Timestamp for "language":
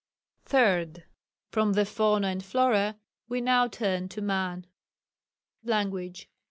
5.63-6.25